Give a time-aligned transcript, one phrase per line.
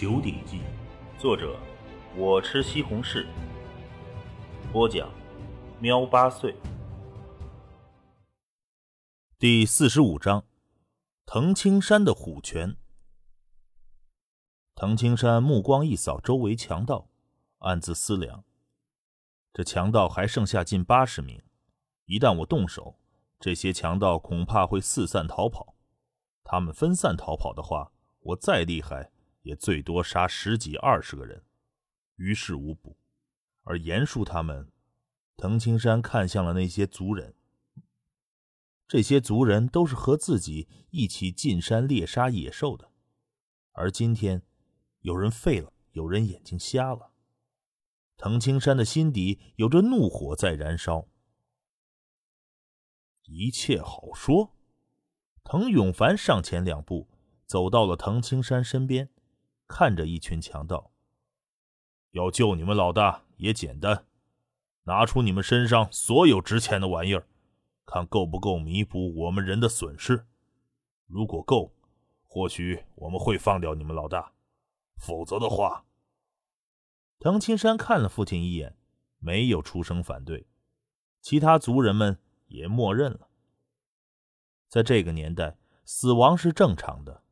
[0.00, 0.60] 九鼎记》，
[1.20, 1.58] 作者
[2.16, 3.26] 我吃西红柿，
[4.72, 5.12] 播讲
[5.80, 6.54] 喵八岁。
[9.40, 10.44] 第四十五章：
[11.26, 12.76] 藤青山的虎拳。
[14.76, 17.08] 藤青山目光一扫周围强盗，
[17.58, 18.44] 暗自思量：
[19.52, 21.42] 这强盗还剩下近八十名，
[22.04, 23.00] 一旦我动手，
[23.40, 25.74] 这些强盗恐怕会四散逃跑。
[26.44, 27.90] 他们分散逃跑的话，
[28.20, 29.10] 我再厉害
[29.48, 31.42] 也最多杀十几二十个人，
[32.16, 32.98] 于事无补。
[33.62, 34.70] 而严肃他们，
[35.38, 37.34] 藤青山看向了那些族人。
[38.86, 42.90] 这些族人都是和自己一起进山猎杀野兽的，
[43.72, 44.42] 而今天，
[45.00, 47.12] 有人废了，有人眼睛瞎了。
[48.18, 51.08] 藤青山的心底有着怒火在燃烧。
[53.22, 54.54] 一切好说。
[55.42, 57.08] 滕永凡上前两步，
[57.46, 59.08] 走到了藤青山身边，
[59.68, 60.90] 看着一群强盗。
[62.12, 64.06] 要救你们老大也简单，
[64.84, 67.28] 拿出你们身上所有值钱的玩意儿，
[67.84, 70.26] 看够不够弥补我们人的损失。
[71.06, 71.72] 如果够，
[72.26, 74.32] 或许我们会放掉你们老大；
[74.96, 75.84] 否则的话，
[77.20, 78.76] 藤青山看了父亲一眼，
[79.18, 80.48] 没有出声反对，
[81.20, 83.28] 其他族人们也默认了。
[84.68, 87.22] 在这个年代，死亡是正常的。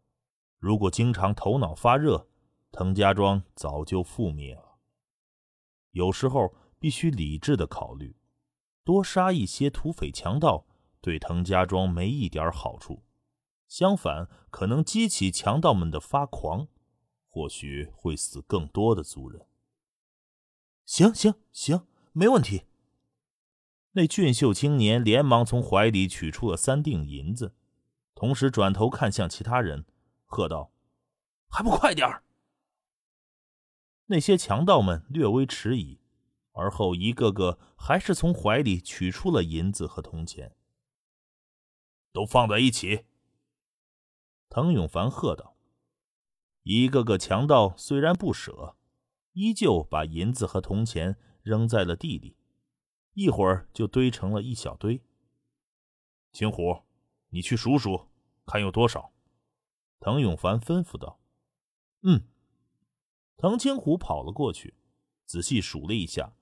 [0.59, 2.29] 如果经常头脑发热，
[2.73, 4.79] 滕家庄早就覆灭了。
[5.93, 8.17] 有时候必须理智的考虑，
[8.85, 10.67] 多杀一些土匪强盗，
[11.01, 13.03] 对滕家庄没一点好处，
[13.69, 16.69] 相反，可能激起强盗们的发狂，
[17.29, 19.47] 或许会死更多的族人。
[20.85, 22.65] 行行行，没问题。
[23.93, 27.55] 那俊秀青年连忙从怀里取出了三锭银子，
[28.15, 29.87] 同时转头看向其他人，
[30.27, 30.71] 喝道
[31.49, 32.23] ：“还不快点儿！”
[34.07, 36.01] 那些强盗们略微迟疑，
[36.53, 40.55] 而后一个个还是从怀里取出了银子和铜钱，
[42.13, 43.07] 都放在一起。
[44.49, 45.57] 滕永凡喝道
[46.63, 48.77] ：“一个个强盗虽然不舍，
[49.33, 52.37] 依旧把银子和铜钱扔在了地里。”
[53.15, 55.03] 一会儿就堆成了一小堆。
[56.33, 56.83] 青虎，
[57.31, 58.11] 你去数数，
[58.45, 59.11] 看有多少。
[60.01, 61.19] 滕永凡吩咐道
[62.03, 62.23] ：“嗯。”
[63.37, 64.75] 滕青虎跑了过去，
[65.25, 66.35] 仔细数了一下，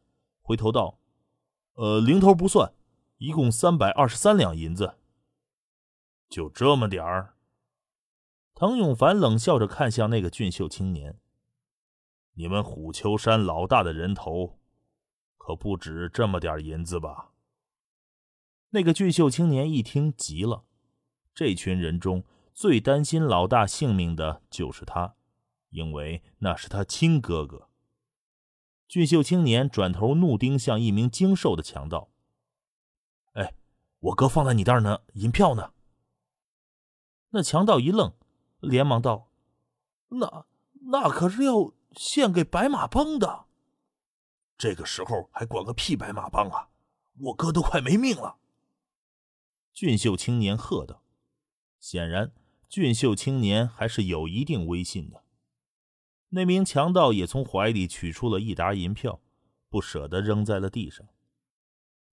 [0.43, 0.99] 回头道
[1.75, 2.73] ：“呃，零头不算，
[3.19, 4.99] 一共三百二十三两银子。
[6.29, 7.37] 就这么点儿。”
[8.55, 11.19] 滕永凡冷笑着看向那个俊秀青年
[12.35, 14.59] ：“你们虎丘山老大的人头。”
[15.37, 17.33] 可不止这么点银子吧？
[18.71, 20.65] 那个俊秀青年一听急了，
[21.35, 25.17] 这群人中最担心老大性命的就是他，
[25.71, 27.69] 因为那是他亲哥哥。
[28.87, 32.11] 俊秀青年转头怒盯向一名精瘦的强盗
[33.35, 33.55] ：“哎，
[33.99, 35.73] 我哥放在你那儿呢，银票呢？”
[37.31, 38.15] 那强盗一愣，
[38.61, 39.33] 连忙道
[40.09, 40.47] ：“那
[40.93, 43.47] 那可是要献给白马帮的。”
[44.57, 46.69] 这个时候还管个屁白马帮啊！
[47.19, 48.37] 我哥都快没命了。
[49.73, 51.03] 俊秀青年喝道
[51.81, 52.33] ：“显然，
[52.69, 55.25] 俊秀青年还是有一定威信的。”
[56.31, 59.21] 那名强盗也从怀里取出了一沓银票，
[59.69, 61.09] 不舍得扔在了地上。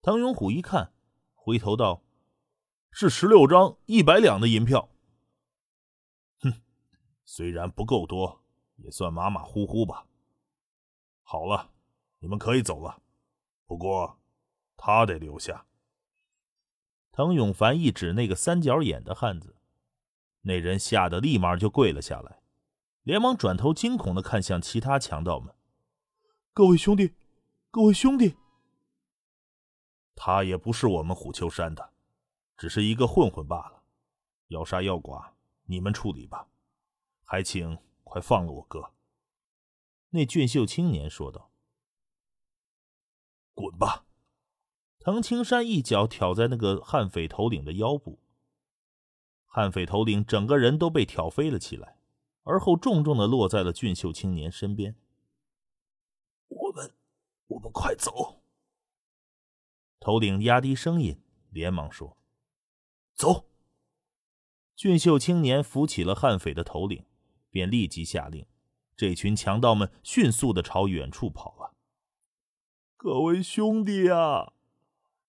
[0.01, 0.94] 唐永虎一看，
[1.34, 2.03] 回头道
[2.91, 4.89] ：“是十六张一百两的银票。”
[6.41, 6.62] 哼，
[7.25, 8.44] 虽然不够多，
[8.78, 10.07] 也算马马虎虎吧。
[11.23, 11.72] 好了。
[12.23, 13.01] 你们可以走了，
[13.66, 14.19] 不过
[14.78, 15.66] 他得留下。
[17.12, 19.56] 滕永凡一指那个三角眼的汉子，
[20.41, 22.41] 那人吓得立马就跪了下来，
[23.03, 25.53] 连忙转头惊恐的看向其他强盗们
[26.53, 27.13] ：“各位兄弟，
[27.69, 28.35] 各位兄弟，
[30.16, 31.91] 他也不是我们虎丘山的，
[32.57, 33.84] 只是一个混混罢了。
[34.47, 35.34] 要杀要剐，
[35.66, 36.47] 你们处理吧，
[37.24, 38.92] 还请快放了我哥。”
[40.13, 41.51] 那俊秀青年说道。
[43.54, 44.06] 滚吧！
[44.98, 48.20] 藤青山一脚挑在那个悍匪头领的腰部，
[49.53, 51.98] 悍匪头领整个人都被挑飞了起来，
[52.44, 54.95] 而后重重的落在了俊秀青年身边。
[56.48, 56.94] 我们，
[57.48, 58.42] 我们快走！
[60.00, 62.15] 头领压低声音，连忙说
[63.13, 63.50] ：“走！”
[64.77, 67.06] 俊秀青年扶起了悍匪的头领，
[67.50, 68.45] 便立即下令，
[68.95, 71.75] 这群强盗们迅速的朝远处跑了。
[72.95, 74.53] 各位兄弟啊，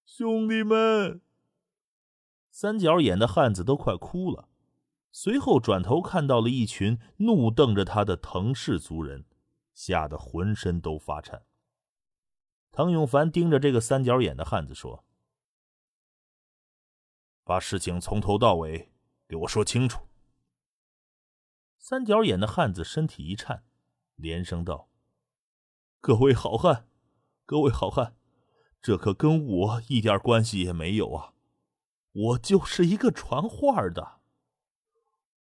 [0.06, 1.20] 兄弟们！
[2.54, 4.46] 三角眼的汉子都快哭了，
[5.10, 9.24] 随后转头看到了一群怒瞪着他的藤氏族人，
[9.72, 11.46] 吓得浑身都发颤。
[12.70, 15.06] 滕永凡盯着这个三角眼的汉子说
[17.42, 18.92] ：“把事情从头到尾
[19.26, 20.06] 给我说清楚。”
[21.80, 23.64] 三角眼的汉子身体一颤，
[24.14, 24.90] 连声道
[26.00, 26.86] ：“各位好汉，
[27.46, 28.14] 各位好汉，
[28.82, 31.31] 这可跟我一点关系也没有啊！
[32.12, 34.20] 我就是一个传话的。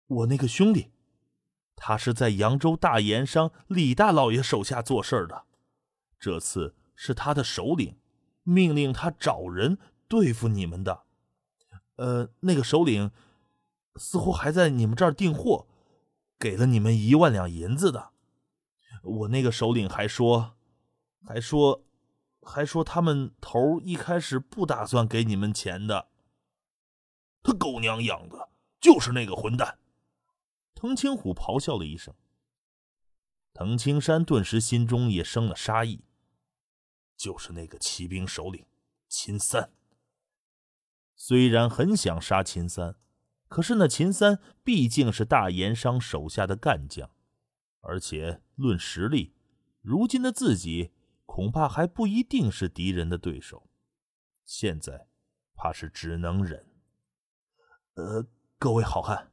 [0.08, 0.92] 我那个兄弟，
[1.76, 5.44] 他是在扬州大盐商李大老爷手下做事的，
[6.20, 7.98] 这次。”是他的首领，
[8.44, 11.02] 命令他找人对付你们的。
[11.96, 13.10] 呃，那个首领
[13.96, 15.66] 似乎还在你们这儿订货，
[16.38, 18.12] 给了你们一万两银子的。
[19.02, 20.54] 我那个首领还说，
[21.26, 21.84] 还说，
[22.44, 26.10] 还说他们头一开始不打算给你们钱的。
[27.44, 28.50] 他狗娘养的，
[28.80, 29.80] 就是那个混蛋！
[30.76, 32.14] 滕青虎咆哮了一声。
[33.54, 36.04] 滕青山顿时心中也生了杀意。
[37.18, 38.66] 就是那个骑兵首领
[39.08, 39.72] 秦三。
[41.16, 42.96] 虽然很想杀秦三，
[43.48, 47.12] 可是那秦三毕竟是大盐商手下的干将，
[47.82, 49.36] 而且论实力，
[49.82, 50.92] 如今的自己
[51.28, 53.70] 恐怕还不一定是敌人的对手。
[54.44, 55.06] 现在，
[55.54, 56.71] 怕是只能忍。
[58.02, 58.26] 呃，
[58.58, 59.32] 各位好汉，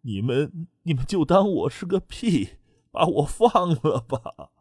[0.00, 2.56] 你们你们就当我是个屁，
[2.90, 4.52] 把我放了吧。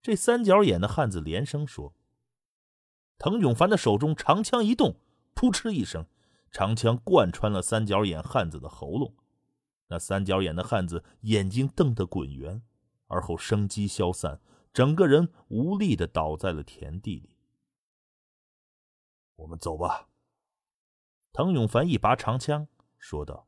[0.00, 1.94] 这三角眼的汉子连声说
[3.18, 4.96] ：“滕永凡的手中长枪一动，
[5.34, 6.06] 扑哧一声，
[6.50, 9.14] 长枪贯穿了三角眼汉子的喉咙。
[9.88, 12.62] 那三角眼的汉子眼睛瞪得滚圆，
[13.08, 14.40] 而后生机消散，
[14.72, 17.36] 整个人无力的倒在了田地里。
[19.36, 20.07] 我们走吧。”
[21.38, 22.66] 滕永凡一拔长枪，
[22.98, 23.46] 说道：“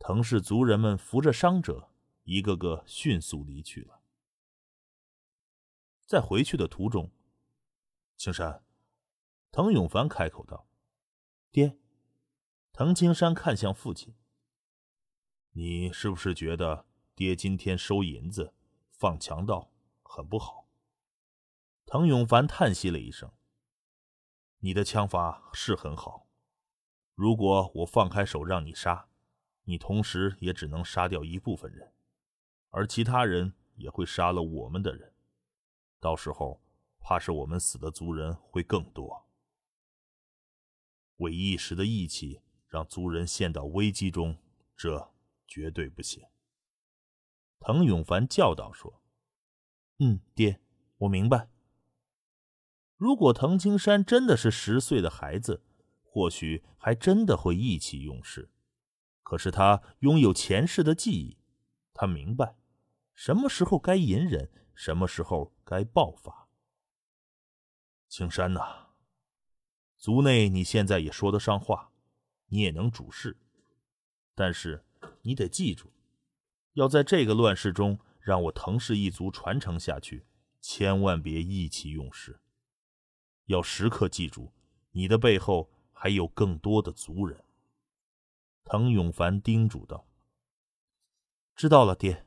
[0.00, 1.90] 滕氏族人们扶着伤者，
[2.22, 4.00] 一个个迅速离去了。”
[6.08, 7.12] 在回去的途中，
[8.16, 8.64] 青山，
[9.50, 10.66] 滕永凡开口道
[11.52, 11.76] ：“爹。”
[12.72, 14.14] 滕青山看向父亲
[15.52, 18.54] ：“你是不是觉得爹今天收银子
[18.92, 19.70] 放强盗
[20.02, 20.66] 很不好？”
[21.84, 23.30] 滕永凡叹息了一声
[24.60, 26.26] ：“你的枪法是很好，
[27.18, 29.08] 如果我放开手让你杀，
[29.64, 31.92] 你同时也只能杀掉一部分人，
[32.70, 35.12] 而其他人也会杀了我们的人。”
[35.98, 36.62] 到时候，
[37.00, 39.26] 怕是我们死的族人会更多。
[41.16, 44.38] 为一时的义气让族人陷到危机中，
[44.76, 45.10] 这
[45.48, 46.24] 绝对不行。
[47.58, 49.02] 滕永凡教导说
[49.98, 50.60] ：“嗯，爹，
[50.98, 51.50] 我明白。
[52.96, 55.64] 如果滕青山真的是十岁的孩子，
[56.18, 58.50] 或许还真的会意气用事。
[59.22, 61.38] 可是他拥有前世的记忆，
[61.94, 62.56] 他明白
[63.14, 66.48] 什么时候该隐忍。”什么时候该爆发？
[68.08, 68.90] 青山呐，
[69.96, 71.90] 族内你现在也说得上话，
[72.46, 73.36] 你也能主事，
[74.36, 74.84] 但是
[75.22, 75.92] 你得记住，
[76.74, 80.28] 要在这个乱世中让我滕氏一族传承下去，
[80.60, 82.40] 千万别意气用事，
[83.46, 84.52] 要时刻记住，
[84.92, 87.44] 你的背后还有更多的族人。
[88.62, 90.06] 滕永凡叮嘱道
[91.56, 92.24] ：“知道了，爹。”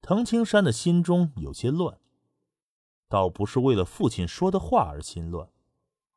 [0.00, 1.98] 滕青山的心中有些乱，
[3.08, 5.50] 倒不是为了父亲说的话而心乱，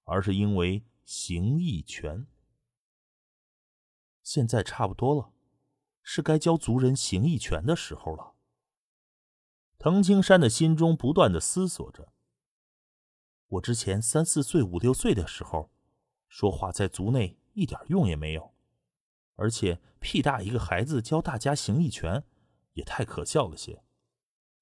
[0.04, 2.28] 而是因为形意拳。
[4.22, 5.32] 现在差不多了，
[6.04, 8.36] 是该教族人形意拳的时候了。
[9.80, 12.14] 滕青山的心中不断的思索着：
[13.48, 15.72] 我之前三四岁、五六岁的时候，
[16.28, 18.54] 说话在族内一点用也没有，
[19.36, 22.24] 而且屁大一个孩子教大家形意拳。
[22.74, 23.82] 也太可笑了些，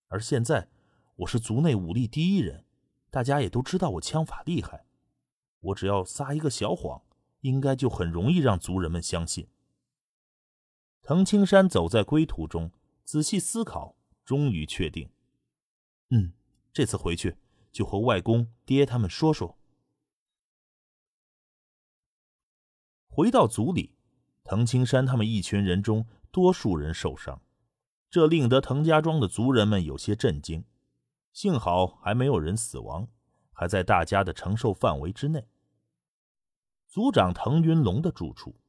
[0.07, 0.69] 而现在
[1.17, 2.63] 我是族内武力第一人，
[3.09, 4.85] 大家也都知道我枪法厉害，
[5.59, 7.01] 我只要撒一个小谎，
[7.41, 9.49] 应该就很容易让族人们相信。
[11.01, 12.71] 滕青山走在归途中，
[13.03, 15.09] 仔细思考，终于确定，
[16.11, 16.31] 嗯，
[16.71, 17.35] 这次回去
[17.69, 19.57] 就和外公、爹他们说说。
[23.15, 23.95] 回到族里，
[24.43, 27.41] 滕青山他们一群人中，多数人受伤。
[28.09, 30.65] 这令得滕家庄的族人们有些震惊，
[31.31, 33.07] 幸好还没有人死亡，
[33.53, 35.47] 还在大家的承受范围之内。
[36.89, 38.59] 族长滕云龙的住处，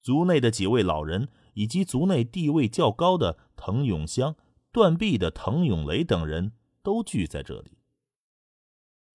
[0.00, 4.36] 族内的几位老人以及族内地位较高的滕永香、
[4.70, 6.52] 断臂的滕永雷等人
[6.84, 7.78] 都聚在这里。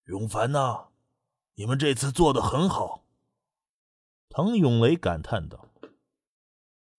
[0.07, 0.87] 永凡呐，
[1.53, 3.03] 你们这次做的很好。”
[4.35, 5.69] 滕永雷感叹道。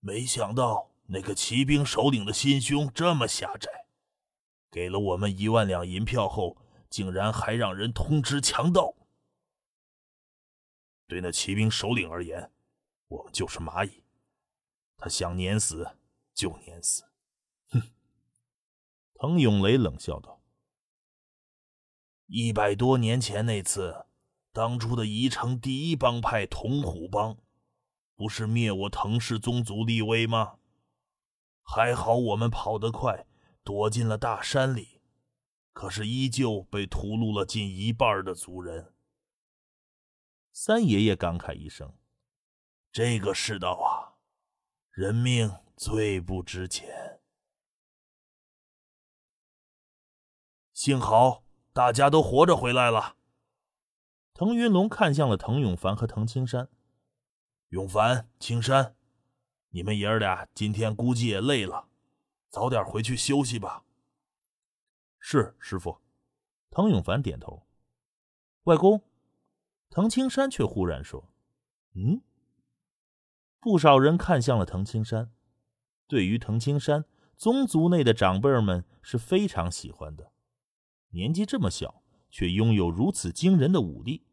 [0.01, 3.85] 没想到那个骑兵首领的心胸这么狭窄，
[4.71, 6.57] 给了我们一万两银票后，
[6.89, 8.95] 竟然还让人通知强盗。
[11.07, 12.51] 对那骑兵首领而言，
[13.09, 14.03] 我们就是蚂蚁，
[14.97, 15.99] 他想碾死
[16.33, 17.05] 就碾死。
[17.69, 17.83] 哼！
[19.13, 20.41] 滕永雷冷笑道
[22.29, 24.06] ：“一百多年前那次，
[24.57, 27.37] 当初的宜城第一帮派铜虎帮。”
[28.17, 30.57] 不是灭我藤氏宗族立威吗？
[31.63, 33.27] 还好我们跑得快，
[33.63, 35.03] 躲进了大山里，
[35.75, 38.95] 可是依旧被屠戮了近一半的族人。
[40.51, 41.95] 三爷爷感慨一声
[42.91, 44.17] ：“这个世道啊，
[44.91, 47.21] 人命最不值钱。
[50.73, 51.45] 幸好
[51.75, 53.16] 大家都活着回来了。”
[54.39, 56.69] 滕云龙看向了滕永凡和滕青山。
[57.71, 58.95] 永凡、青山，
[59.71, 61.89] 你们爷儿俩今天估计也累了，
[62.51, 63.85] 早点回去休息吧。
[65.19, 66.03] 是师傅。
[66.69, 67.67] 滕永凡点头。
[68.65, 69.01] 外公，
[69.89, 71.31] 滕青山却忽然说
[71.97, 72.21] ：“嗯。”
[73.59, 75.33] 不少人看向了滕青山。
[76.07, 77.07] 对于滕青山，
[77.39, 80.31] 宗族内的长辈们是非常喜欢的。
[81.13, 84.25] 年纪这么小，却拥有如此惊人的武力。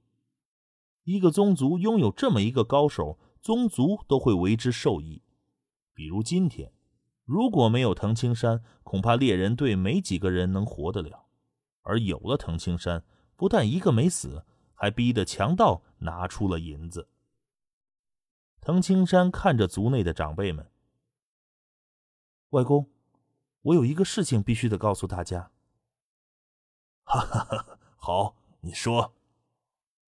[1.03, 5.21] 一个宗族拥有这么一个高手，宗族都会为之受益。
[5.93, 6.71] 比如今天，
[7.25, 11.25] 如果没有藤青山，恐怕猎人队没几个人能活得了。
[11.81, 13.03] 而有了藤青山，
[13.35, 17.09] 不但一个没死，还逼得强盗拿出了银子。
[18.61, 20.71] 藤青山看着族内的长辈们
[22.51, 22.89] ：“外公，
[23.61, 25.51] 我有一个事情必须得告诉大家。
[27.03, 29.13] ”“哈哈哈，好，你说。”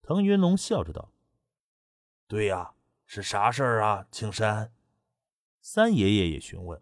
[0.08, 1.12] 滕云龙笑着道
[2.30, 2.76] ：“对呀，
[3.08, 4.72] 是啥事儿啊，青山？”
[5.62, 6.80] 三爷爷也询问。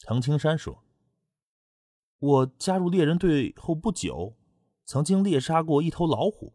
[0.00, 0.82] 滕青山说
[2.18, 4.34] ：“我加入猎人队后不久，
[4.84, 6.52] 曾经猎杀过一头老虎。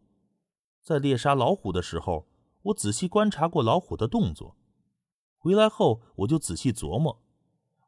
[0.83, 2.27] 在猎杀老虎的时候，
[2.63, 4.57] 我仔细观察过老虎的动作。
[5.37, 7.23] 回来后，我就仔细琢磨。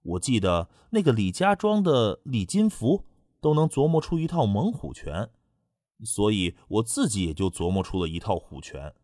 [0.03, 3.05] 我记得那个李家庄的李金福
[3.41, 5.29] 都能琢磨出一套猛虎拳。”
[6.03, 8.95] 所以我自己也就琢磨出了一套虎拳。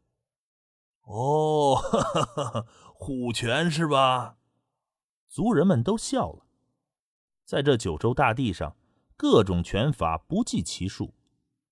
[1.01, 4.37] 哦， 哈哈哈虎拳是吧？
[5.29, 6.45] 族人们都笑了。
[7.45, 8.75] 在这九州大地上，
[9.15, 11.13] 各种拳法不计其数。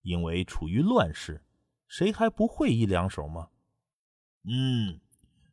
[0.03, 1.43] 因为处于乱世，
[1.87, 3.49] 谁还不会一两手吗？
[4.43, 5.01] 嗯，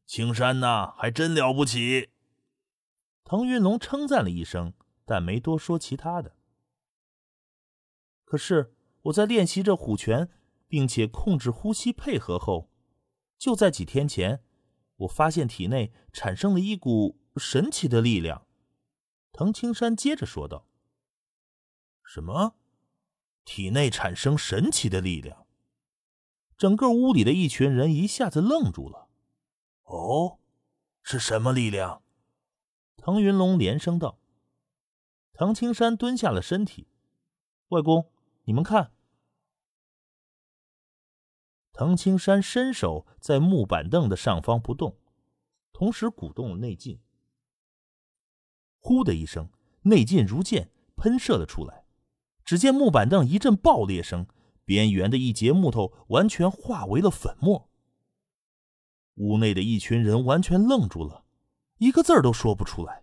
[0.04, 2.10] 青山呐，还真了不起。
[3.24, 4.74] 腾云龙称赞了一声，
[5.06, 6.36] 但没多说其他的。
[8.24, 8.76] 可是。
[9.02, 10.28] 我在练习着虎拳，
[10.68, 12.70] 并且控制呼吸配合后，
[13.36, 14.42] 就在几天前，
[14.96, 18.46] 我发现体内产生了一股神奇的力量。
[19.32, 20.68] 藤青山接着说道
[22.04, 22.54] ：“什么？
[23.44, 25.46] 体内产生神奇的力量？”
[26.56, 29.08] 整个屋里的一群人一下子愣住了。
[29.84, 30.38] “哦，
[31.02, 32.02] 是什么力量？”
[32.98, 34.20] 腾云龙连声道。
[35.32, 36.86] 藤青山蹲下了身体，
[37.68, 38.08] 外公。
[38.52, 38.92] 你们看，
[41.72, 44.98] 藤青山伸手在木板凳的上方不动，
[45.72, 47.00] 同时鼓动了内劲。
[48.78, 49.50] 呼的一声，
[49.84, 51.86] 内劲如箭喷射了出来。
[52.44, 54.26] 只见木板凳一阵爆裂声，
[54.66, 57.70] 边缘的一截木头完全化为了粉末。
[59.14, 61.24] 屋内的一群人完全愣住了，
[61.78, 63.02] 一个字儿都说不出来，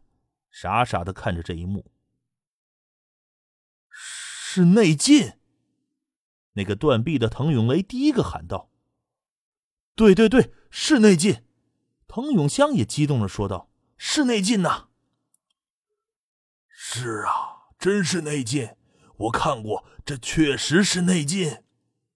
[0.52, 1.92] 傻傻的看着这一幕。
[3.90, 5.39] 是内劲！
[6.60, 8.70] 那个断臂的滕永雷第一个喊道
[9.96, 11.46] ：“对对对，是内劲！”
[12.06, 14.90] 滕永香也激动的说道：“是内劲呐
[16.68, 18.76] ！”“是啊，真是内劲！
[19.16, 21.64] 我看过，这确实是内劲。”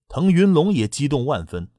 [0.09, 1.71] 滕云龙也激动万分。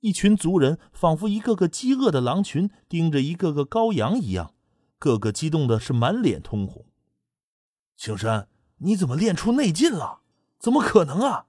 [0.00, 4.52] 一群族人仿佛一个个饥饿的狼群盯着一个个羔羊一样，
[4.98, 6.84] 个个激动的是满脸通红。
[7.96, 8.48] 青山。
[8.78, 10.20] 你怎么练出内劲了？
[10.58, 11.46] 怎么可能啊！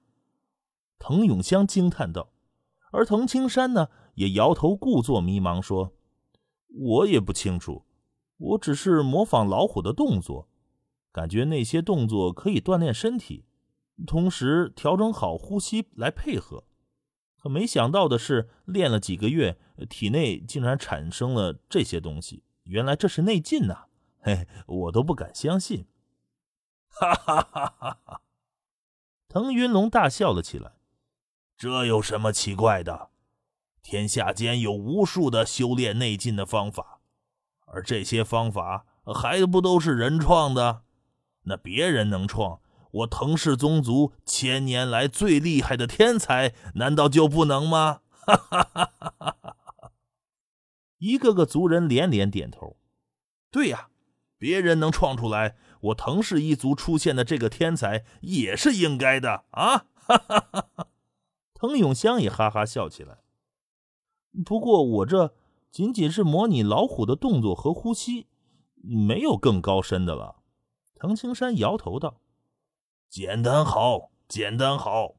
[0.98, 2.32] 滕永香惊叹道。
[2.92, 5.92] 而滕青山呢，也摇头，故作迷茫说
[6.68, 7.84] ：“我也不清楚，
[8.38, 10.48] 我只是模仿老虎的动作，
[11.12, 13.44] 感觉那些动作可以锻炼身体，
[14.06, 16.64] 同时调整好呼吸来配合。
[17.36, 19.58] 可没想到的是，练了几个月，
[19.90, 22.44] 体内竟然产生了这些东西。
[22.64, 23.86] 原来这是内劲呐！
[24.20, 25.86] 嘿，我都不敢相信。”
[26.88, 28.22] 哈哈哈哈哈！
[29.28, 30.75] 腾云龙大笑了起来。
[31.56, 33.08] 这有什么奇怪的？
[33.82, 36.98] 天下间有无数的修炼内劲的方法，
[37.66, 38.84] 而这些方法
[39.14, 40.82] 还不都是人创的？
[41.44, 42.60] 那别人能创，
[42.90, 48.00] 我滕氏宗族千年来最厉害的天才，难道就不能吗？
[48.10, 49.92] 哈哈哈哈哈哈！
[50.98, 52.76] 一个个族人连连点头。
[53.50, 53.88] 对呀，
[54.36, 59.86] 别人能创出来，我滕氏一族出现的这个天才也是应该的啊！
[59.94, 60.88] 哈哈哈哈！
[61.58, 63.20] 滕永香也哈哈笑起来。
[64.44, 65.34] 不过我这
[65.70, 68.26] 仅仅是模拟老虎的动作和呼吸，
[68.82, 70.42] 没有更高深的了。
[70.94, 72.20] 滕青山摇头道
[73.08, 75.14] ：“简单好，简单好，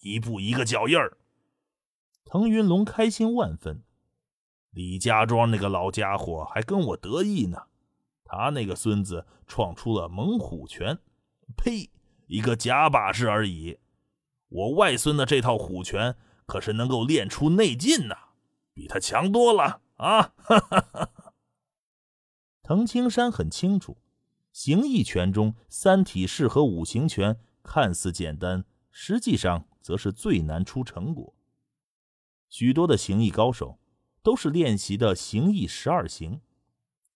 [0.00, 1.18] 一步一个脚印儿。”
[2.24, 3.84] 滕云龙开心万分。
[4.70, 7.64] 李家庄那个老家伙还跟我得意呢，
[8.24, 10.98] 他那个孙子创出了猛虎拳，
[11.54, 11.90] 呸，
[12.26, 13.78] 一个假把式而已。
[14.52, 16.16] 我外孙的这套虎拳
[16.46, 18.14] 可是能够练出内劲呐，
[18.72, 20.22] 比他强多了啊！
[20.36, 21.34] 哈哈哈哈
[22.62, 23.98] 滕青山很清楚，
[24.52, 31.34] 形意拳中三体式和五行拳看似简单，实际上则是最难出成果。
[32.48, 33.78] 许多的形意高手。
[34.24, 36.40] 都是练习的形意十二行，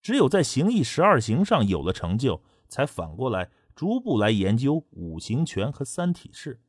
[0.01, 6.59] 只有在形意十二行上有了成就，才反过来逐步来研究五行拳和三体式。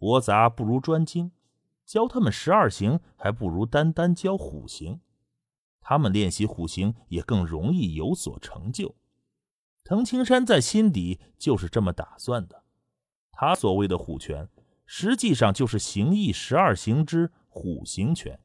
[0.00, 1.30] 博杂不如专精，
[1.84, 5.02] 教他们十二行还不如单单教虎形。
[5.82, 8.96] 他们练习虎形也更容易有所成就。
[9.84, 12.64] 滕青山在心底就是这么打算的。
[13.30, 14.48] 他所谓的虎拳，
[14.86, 18.40] 实际上就是形意十二行之虎形拳。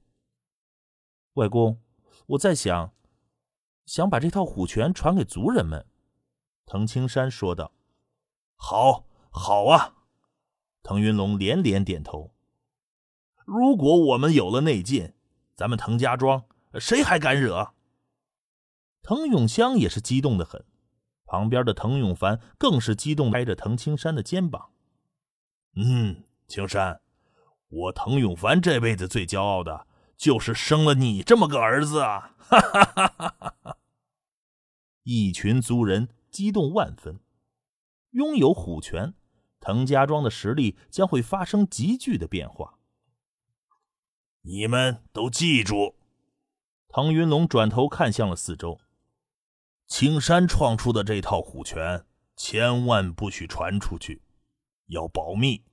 [1.35, 1.81] 外公，
[2.27, 2.93] 我在想，
[3.85, 5.85] 想把这套虎拳传给族人们。”
[6.67, 7.71] 滕青山说道。
[8.57, 9.93] “好，好啊！”
[10.88, 12.36] 滕云龙连连点头。
[13.44, 15.13] “如果我们有了内劲，
[15.56, 16.46] 咱们滕家庄
[16.80, 17.74] 谁还敢惹？”
[19.01, 20.63] 滕永香也是激动的很，
[21.25, 24.70] 旁边的滕永凡更是激动，拍着滕青山的肩膀
[25.75, 27.01] ：“嗯，青山，
[27.68, 32.38] 我滕永凡这辈子最骄傲的。”就是生了你这么个儿子啊！
[32.38, 33.77] 哈哈哈哈哈哈！
[35.03, 37.20] 一群族人激动万分。
[38.12, 39.14] 拥有虎拳，
[39.66, 42.78] 滕家庄的实力将会发生急剧的变化。
[44.42, 45.96] 你们都记住，
[46.88, 48.80] 滕云龙转头看向了四周。
[49.88, 54.22] 青山创出的这套虎拳，千万不许传出去，
[54.86, 55.64] 要保密。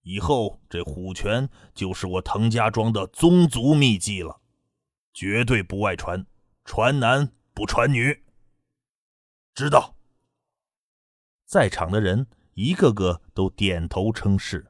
[0.00, 4.40] 以后这虎拳就是我滕家庄的宗族秘技了，
[5.12, 6.24] 绝对不外传，
[6.64, 8.24] 传男不传女。
[9.52, 9.96] 知道。
[11.44, 12.26] 在场的人
[12.58, 14.66] 一个个都点头称是。